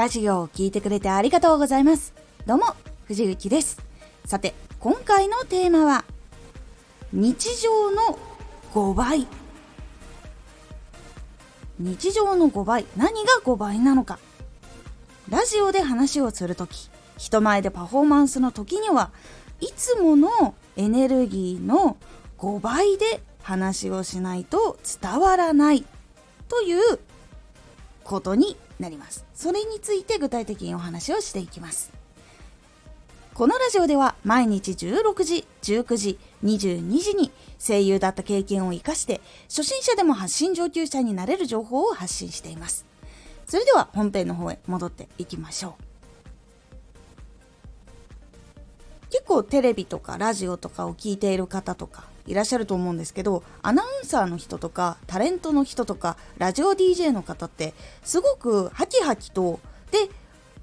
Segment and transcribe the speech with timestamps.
[0.00, 2.14] ラジオを聴いてくれてありがとうございます。
[2.46, 3.82] どうも、藤幸です。
[4.24, 6.06] さて、今回のテーマは、
[7.12, 8.18] 日常の
[8.72, 9.26] 5倍。
[11.78, 14.18] 日常の5倍、何が5倍なのか。
[15.28, 16.88] ラジオで話をするとき、
[17.18, 19.10] 人前でパフォーマンスの時には、
[19.60, 21.98] いつものエネルギーの
[22.38, 25.84] 5倍で話をしないと伝わらない
[26.48, 26.98] という
[28.10, 29.24] ことになります。
[29.34, 31.92] それについて具体的にお話をしていきます。
[33.34, 37.30] このラジオでは毎日16時19時22時に
[37.64, 42.84] 声優だった経験を生かして初心者でも発信上級者になれる情報を発信しています。
[43.46, 45.89] それでは本編の方へ戻っていきましょう。
[49.10, 59.98] 結構テレビとかラジオとかを聞いている方とかいらっしゃると思うんですけどアナウンサーの人とかタレントの人とかラジオ DJ の方ってすごくハキハキとで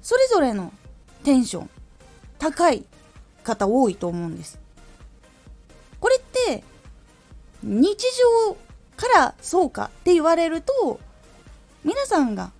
[0.00, 0.72] それぞれの
[1.24, 1.70] テンション
[2.38, 2.84] 高い
[3.42, 4.60] 方多いと思うんです。
[5.98, 6.62] これって
[7.62, 7.96] 日
[8.46, 8.56] 常
[8.96, 11.00] からそうかって言われると
[11.84, 12.52] 皆さんが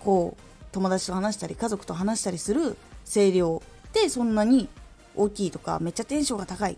[0.00, 0.42] こう
[0.72, 4.68] 友達と話したり家族と話したりする声量ってそんなに
[5.16, 6.76] 大きいとかめっちゃテンションが高いっ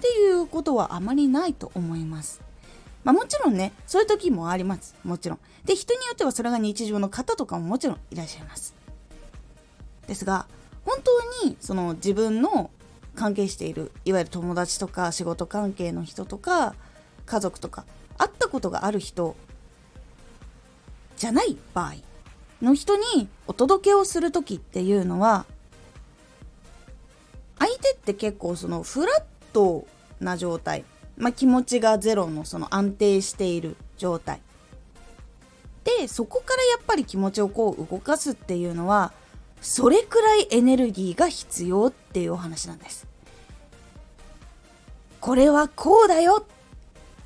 [0.00, 2.40] ていうことはあまりないと思います。
[3.04, 4.96] まあ、もちろんね、そういう時もあります。
[5.04, 5.38] もちろん。
[5.64, 8.74] で、人によってはそれが日常の方とかももちろんいらっしゃいます。
[10.08, 10.46] ですが、
[10.84, 12.70] 本当にその自分の
[13.14, 16.74] 関係している、いわゆる友達とか仕事関係の人とか、
[17.26, 17.84] 家族とか、
[18.18, 19.36] 会ったことがある人
[21.16, 21.94] じゃない場合
[22.62, 25.46] の人にお届けをする時っていうのは、
[28.06, 29.84] って結構そのフラット
[30.20, 30.84] な状態、
[31.16, 34.40] まあ、気持ちがゼロのその安定している状態。
[35.82, 39.12] でそこからやっぱり気持ちをこう動かすっていうのは
[39.60, 43.06] それくらいエネルギーが必要っていうお話なんです。
[45.20, 46.46] これはこうだよ。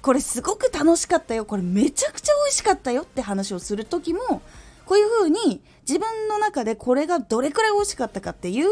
[0.00, 1.44] これすごく楽しかったよ。
[1.44, 4.40] これめちゃくちゃ美味しかったよって話をする時も
[4.86, 8.68] こういう風に自分の中でこれがどれくらい美味しかったかっていう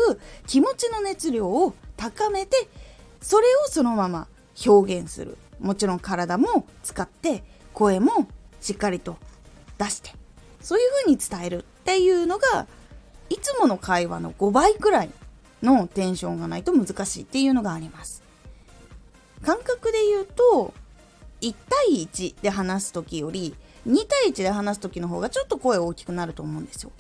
[0.47, 2.69] 気持ちの熱量を高めて
[3.21, 4.27] それをそのまま
[4.67, 5.37] 表現する。
[5.61, 7.43] もちろん体も使って
[7.75, 8.29] 声も
[8.61, 9.17] しっかりと
[9.77, 10.11] 出して
[10.61, 12.69] そういう風に伝えるっていうのが
[13.29, 15.11] いつもの会話の5倍くらい
[15.63, 18.23] のテンションがないと難しいっていうのがあります。
[19.43, 20.75] 感覚で言うと
[21.41, 23.55] 1対1で話す時より
[23.87, 26.93] 2対1で話す時の方がちょっと声大きくなると思うんですよ。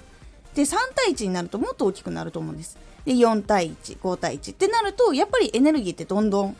[0.58, 2.76] で3対1になるともっと大きくなると思うんです。
[3.04, 6.56] で4対15対1ってなるとやっぱりエネルギーってどんどん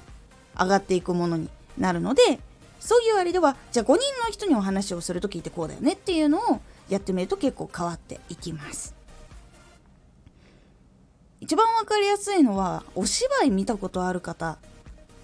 [0.56, 2.38] 上がっていくものになるので
[2.78, 8.94] そういうあれではじゃあ5人の人にお話をすると聞いてこうだよねっていうのをやってみると結構変わっていきます。
[11.40, 14.58] 一番分かりやすいのはお芝居見たことある方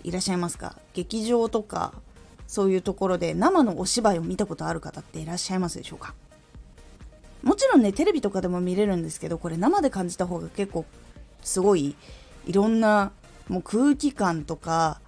[0.02, 0.74] いらっしゃいますか？
[0.94, 1.92] 劇場とか
[2.48, 6.14] そういうところで生のお芝居を見たことある方っていらっしゃいますでしょうか？
[7.44, 10.84] もちろんねテレビとかでも見れるんですけどこれ生で感じた方が結構
[11.43, 11.94] すごい
[12.47, 13.12] いろんな
[13.49, 15.00] もう空気感とか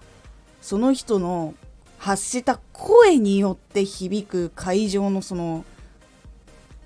[0.61, 1.55] その人の
[1.97, 5.65] 発した声によって響く会場のその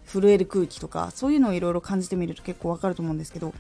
[0.06, 3.54] 震える空気とかそういうのをいろいろ感じてみると結構わかると思うんですけど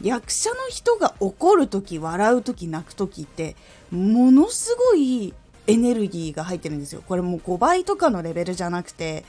[0.00, 3.56] 役者の人が怒る時笑う時泣く時って
[3.90, 5.34] ものすごい
[5.66, 7.02] エネルギーが入ってるんですよ。
[7.06, 9.24] これもう5倍とかのレベルじゃなくて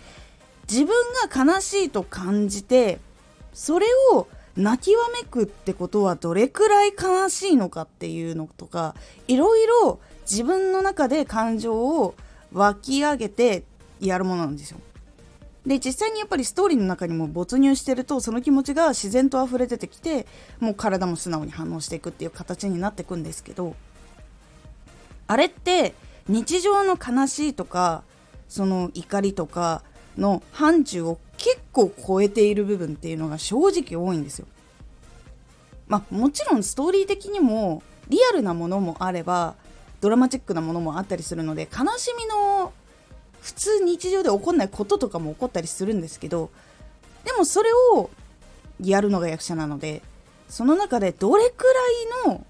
[0.69, 0.95] 自分
[1.29, 2.99] が悲しいと感じて
[3.53, 8.95] それを泣きわめくってことはどれくらい悲しいのかっていうのとか
[9.27, 12.13] いろいろ自分の中で感情を
[12.53, 13.63] 湧き上げて
[13.99, 14.79] やるものなんですよ。
[15.65, 20.25] で実際にやっぱりストーリーの中にも没入してるとその気持ちが自然と溢れ出てきて
[20.59, 23.75] もう体も素直に反応していくっていう形になっていくんですけど
[25.27, 25.93] あれって
[26.27, 28.03] 日常の悲しいとか
[28.47, 29.83] その怒りとか
[30.19, 34.47] の範疇を結構超えている部分っていうのが正直多いんですよ。
[35.87, 39.55] まあもちろんストーリー的にもリアルなものもあれば
[40.01, 42.71] ドラマチックなものもあったりするので悲しみの
[43.41, 46.51] 普通日常で起こんないこととかも起こったりするんですけど
[47.23, 48.09] でもそれを
[48.81, 50.01] やるのが役者なので
[50.47, 51.65] その中でどれく
[52.25, 52.45] らいの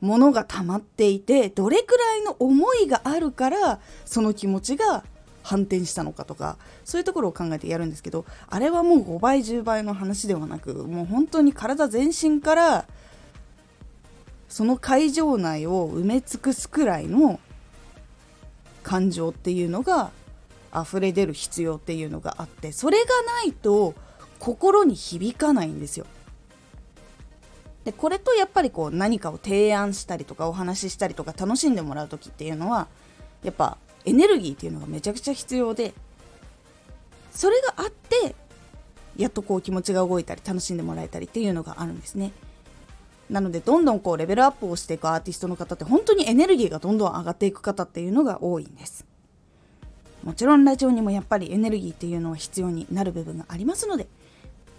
[0.00, 5.04] ものが溜まっていてどれくらいの思いがあるからその気持ちが
[5.42, 12.86] 反転したのかとかそういうところを考えてやるんですけどあれはもう5倍10倍の話ではなくもう本当に体全身から
[14.48, 17.38] その会場内を埋め尽くすくらいの
[18.82, 20.10] 感情っていうのが
[20.74, 23.94] 溢れ出る必要っていうのがあってそれがないと
[24.38, 26.06] 心に響かないんですよ。
[27.84, 32.86] でこれとやっぱりこう何かを提案したりとかお話ししたりとか楽しんでもらう時っていうのは
[33.42, 35.92] やっぱエネルギーっていうのがめちゃくちゃ必要で
[37.30, 38.34] それがあって
[39.16, 42.32] やっとこう気持ちが動いたり楽しんでもらえたりっていうのがあるんですね。
[43.28, 49.04] なのでどんどんこうレベルアップをしていくアーティストの方って本当にエネルギーがどんどん上がっていく方っていうのが多いんです。
[50.22, 54.08] もちろんラジオにもやっぱりエネルギーっていうのは必要になる部分がありますので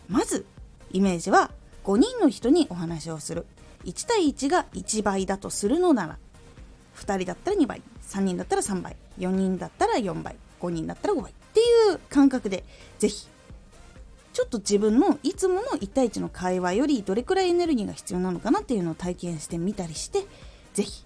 [0.07, 0.45] まず
[0.91, 1.51] イメージは
[1.83, 3.45] 5人の人にお話をする。
[3.85, 6.17] 1対1が1倍だとするのなら
[6.97, 8.95] 2人だったら2倍3人だったら3倍。
[9.19, 11.31] 4人だったら4倍5人だったら5倍。
[11.31, 12.63] っていう感覚で
[12.99, 13.27] ぜひ
[14.33, 20.25] ちょっと自分のいつもの1対1の会話よりどれくらいエネルギーが必要なのかなっていうのを体験してみたりして
[20.73, 21.03] 是非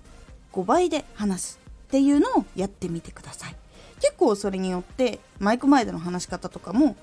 [0.52, 3.56] 5倍で話すっていうのをやってみてください。
[4.02, 6.98] 結構それによってマイク前での話し方とかも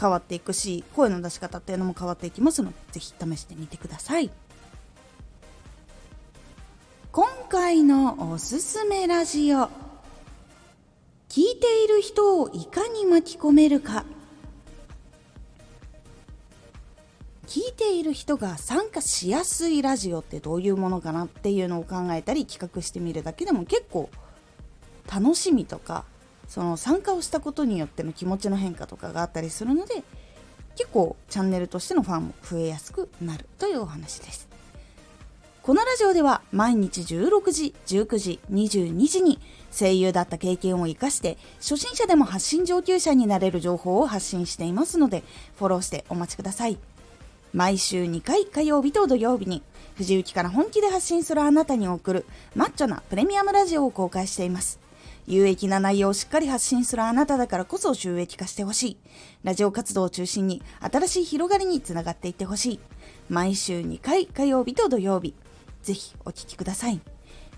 [0.00, 4.30] 変わっていくし声の出し方っていうのも変わっていきますので是非試してみてください。
[7.12, 9.87] 今回のおすすめラジオ。
[11.38, 14.04] 聞いている人をいかに巻き込めるか。
[17.46, 24.10] 聞いている人が参加しやすいラジオってどういうものかなっていうのを考えたり企画してみるだけでも結構
[25.08, 26.04] 楽しみとか
[26.48, 30.02] その参加をしたことによっての気持ちの変化とかがあったりするので
[30.74, 34.48] 結構チャンネルとしてのファンも増えやすくなるというお話です。
[35.62, 39.38] このラジオでは毎日16時、19時、22時に
[39.70, 45.22] 声優だった経験を活かして初心者でも発信上級者になれる情報を発信していますので
[45.56, 46.78] フォローしてお待ちください。
[47.52, 49.62] 毎週2回火曜日と土曜日に
[49.96, 54.78] 藤雪から本気で発信するあなたに送るマッチョなプレミアムラジオを公開しています。
[55.26, 58.96] 有益な内容をしっかり発信するあなただからこそ収益化してほしい。
[59.44, 62.80] ラジオ活動を中心に新しい広がりにつながっていってほしい。
[63.28, 65.34] 毎週2回火曜日と土曜日。
[65.82, 67.00] ぜひお聴きください。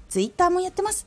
[0.09, 1.07] ツイッターもやってます。